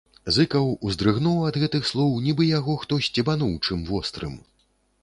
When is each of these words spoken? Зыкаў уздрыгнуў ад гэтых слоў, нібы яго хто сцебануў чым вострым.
Зыкаў 0.35 0.63
уздрыгнуў 0.91 1.35
ад 1.49 1.59
гэтых 1.65 1.83
слоў, 1.91 2.17
нібы 2.25 2.49
яго 2.57 2.79
хто 2.87 2.93
сцебануў 3.11 3.57
чым 3.67 3.87
вострым. 3.93 4.35